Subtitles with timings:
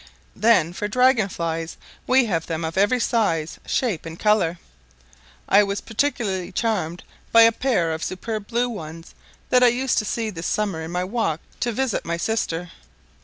[0.35, 4.57] Then for dragon flies, we have them of every size, shape, and colour.
[5.47, 9.13] I was particularly charmed by a pair of superb blue ones
[9.51, 12.71] that I used to see this summer in my walk to visit my sister.